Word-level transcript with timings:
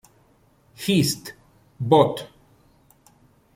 Hist., 0.73 1.35
Bot. 1.77 2.27